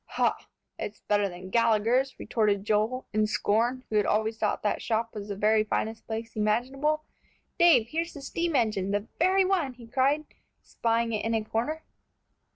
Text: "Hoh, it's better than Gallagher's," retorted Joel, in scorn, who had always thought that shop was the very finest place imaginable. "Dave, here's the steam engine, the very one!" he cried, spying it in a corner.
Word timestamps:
"Hoh, 0.13 0.33
it's 0.79 1.01
better 1.01 1.29
than 1.29 1.51
Gallagher's," 1.51 2.15
retorted 2.17 2.65
Joel, 2.65 3.05
in 3.13 3.27
scorn, 3.27 3.83
who 3.91 3.97
had 3.97 4.05
always 4.07 4.35
thought 4.39 4.63
that 4.63 4.81
shop 4.81 5.13
was 5.13 5.27
the 5.27 5.35
very 5.35 5.63
finest 5.63 6.07
place 6.07 6.35
imaginable. 6.35 7.03
"Dave, 7.59 7.89
here's 7.89 8.15
the 8.15 8.23
steam 8.23 8.55
engine, 8.55 8.89
the 8.89 9.05
very 9.19 9.45
one!" 9.45 9.73
he 9.73 9.85
cried, 9.85 10.25
spying 10.63 11.13
it 11.13 11.23
in 11.23 11.35
a 11.35 11.43
corner. 11.43 11.83